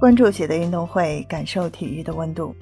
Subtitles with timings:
[0.00, 2.56] 关注喜乐运动会，感受体育的温度。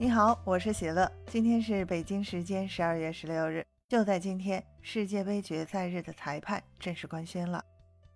[0.00, 1.08] 你好，我是喜乐。
[1.28, 7.64] 今天是北京时间十二月十六日，就在今天，世界杯决赛日的裁判正式官宣了。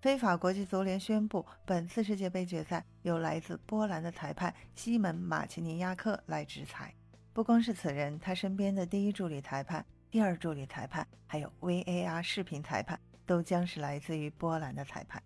[0.00, 6.92] 非法国际足联宣布，本次世界杯决赛由来自波兰的裁判西门马奇尼亚克来执裁。
[7.32, 15.22] 不光是此人，他身边的第一助理裁判、第二助理裁判，还有 VAR 视频裁判，都将是来自于波兰的裁判。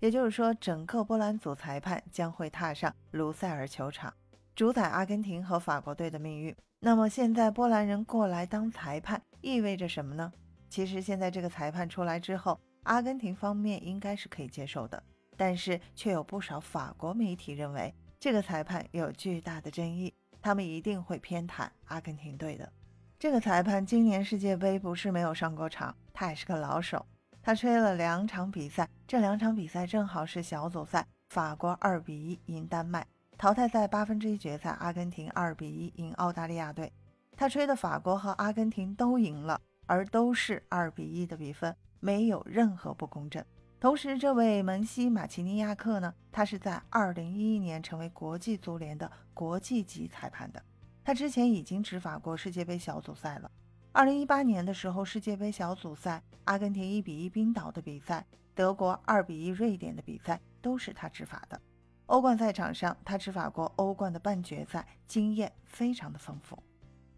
[0.00, 4.12] 也就是说，整个波兰组裁判将会踏上卢塞尔球场，
[4.54, 6.56] 主宰阿根廷和法国队的命运。
[6.80, 10.32] 那么，现在波兰人过来当裁判意味着什么呢？
[10.70, 15.02] 其实，现在这个裁判出来之后，阿根廷方面应该是可以接受的，
[15.36, 22.72] 但是却有不少法国媒体认为这个裁判有巨大的争议，他们一定会偏袒阿根廷队的。
[23.18, 27.04] 这个裁判今年世界杯不是没有上过场，他也是个老手。
[27.42, 33.02] 他吹了两场比赛，这两场比赛正好是小组赛，法国二比一赢丹麦；
[33.38, 36.92] 淘汰赛八分之一决赛，阿根廷二比一赢澳大利亚队。
[37.36, 43.42] 他吹的法国和阿根廷都赢了，而都是二比一的比分，没有任何不公正。
[43.80, 50.62] 同时，这位门西马奇尼亚克呢，他是在二零一一年成为国际足联的国际级裁判的，
[51.02, 53.50] 他之前已经执法过世界杯小组赛了。
[53.92, 58.24] 二零一八年的时候，世界杯小组赛，阿根廷一比一冰岛的比赛，
[58.54, 61.60] 德国二比一瑞典的比赛，都是他执法的。
[62.06, 66.56] 欧冠赛场上，他执法过欧冠的半决赛，经验非常的丰富。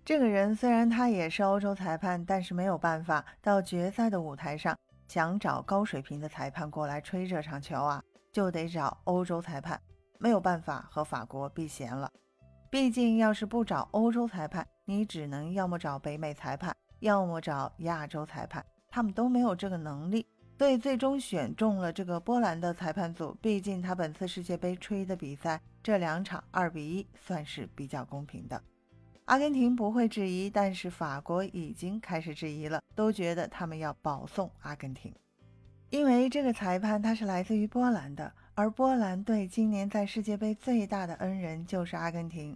[0.03, 4.75] 这个人虽然他也是欧洲裁判，但是没有办法到决赛的舞台上，
[5.09, 9.79] 想找高水平的裁判过来吹这场球啊，就得找欧洲裁判，
[10.19, 12.11] 没有办法和法国避嫌了。
[12.73, 20.25] 毕竟，要是不找欧洲裁判，你只能要么找北美裁判，要么找亚洲裁判，他们都没有这个能力，
[20.57, 23.37] 所以最终选中了这个波兰的裁判组。
[23.43, 28.59] 毕竟他本次世界杯吹的比赛这两场二比一算是比较公平的。
[29.27, 35.15] 阿根廷不会质疑，但是法国已经开始质疑了，都觉得他们要保送阿根廷，
[35.91, 38.33] 因为这个裁判他是来自于波兰的。
[38.55, 42.55] 而波兰队今年在世界杯最大的恩人就是阿根廷，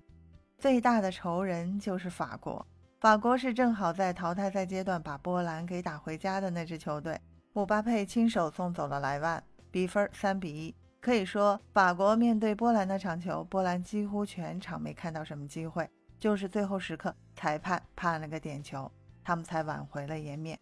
[0.59, 2.65] 最大的仇人就是法国。
[3.01, 7.19] 法国是正好在淘汰赛阶段把波兰给打回家的那支球队，
[7.55, 10.75] 姆巴佩亲手送走了莱万，比分三比一。
[11.01, 18.91] 可以说，法国面对波兰那场球，波兰几乎全场没看到什么机会，就是最后时刻裁判判了个点球，
[19.25, 20.59] 他们才挽回了颜面。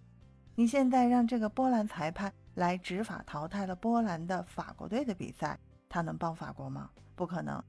[0.54, 2.32] 你现在让这个波兰裁判。
[2.54, 6.90] 来执法淘汰了波兰的法国队的比赛，他能帮法国吗？
[7.14, 7.62] 不可能，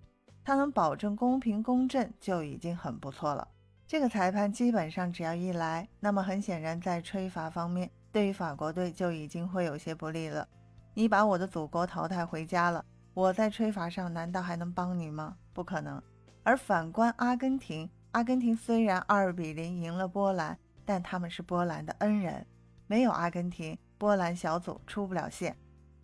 [0.44, 3.47] 他能保证公平公正就已经很不错了。
[3.88, 10.47] 这个裁判基本上只要一来，那么很显然在吹罚方面，对于法国队就已经会有些不利了。
[10.94, 15.35] 你把我的祖国淘汰回家了，我在吹罚上难道还能帮你吗？
[15.53, 16.02] 不可能。
[16.44, 22.46] 而反观阿根廷，阿根廷虽然二比零赢了波兰，但他们是波兰的恩人，
[22.88, 23.78] 没有阿根廷。
[23.97, 25.56] 波兰小组出不了线，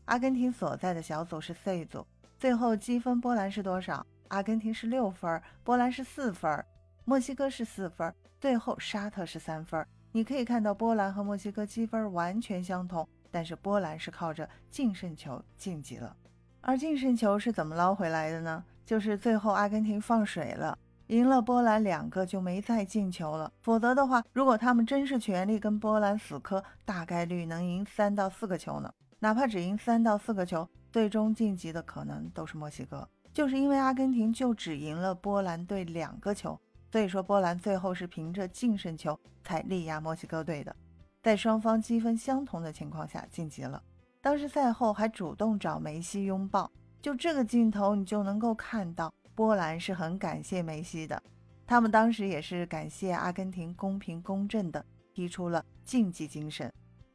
[0.06, 2.06] 阿根廷所在的小组是 C 组，
[2.40, 4.06] 最后积分波兰是多少？
[4.29, 6.63] 阿根廷是六分，波兰是四分，
[7.03, 9.85] 墨西哥是四分，最后沙特是三分。
[10.13, 16.16] 你可以看到波兰和墨西哥积分完全相同，但是波兰是靠着净胜球晋级了，
[16.62, 18.63] 而净胜球是怎么捞回来的呢？
[18.85, 20.78] 就是最后阿根廷放水了。
[21.12, 28.90] 赢了波兰两个就没再进球了，否则的话，如果他们真是全力跟波兰死磕，大概率能赢三到四个球呢。
[29.20, 33.06] 哪怕只赢三到四个球，最终晋级的可能都是墨西哥。
[33.34, 36.58] 就是因为阿根廷就只赢了波兰队两个球，
[36.90, 40.74] 所以说波兰最后是凭着净胜球才力压墨西哥队的，
[41.22, 43.84] 在双方积分相同的情况下晋级了。
[44.22, 49.12] 当时赛后还主动找梅西拥抱，就这个镜头你就能够看到。
[49.41, 51.19] 波兰是很感谢梅西的，
[51.66, 54.85] 他们当时也是感谢阿根廷公平公正的
[55.16, 56.72] 提出了竞技精神。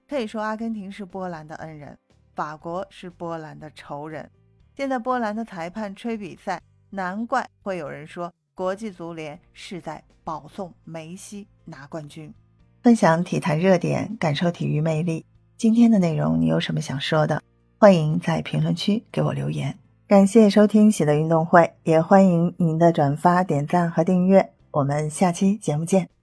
[0.09, 1.97] 可以说，阿根廷是波兰的恩人，
[2.34, 4.28] 法国是波兰的仇人。
[4.74, 6.60] 现在波兰的裁判吹比赛，
[6.91, 12.34] 难怪会有人说国际足联是在保送梅西拿冠军。
[12.83, 15.24] 分享体坛热点，感受体育魅力。
[15.56, 17.41] 今天的内容你有什么想说的？
[17.78, 19.78] 欢迎在评论区给我留言。
[20.08, 24.53] 感谢收听喜乐运动会，也欢迎您的转发、点赞和订阅。
[24.70, 26.16] 我们下期节目见。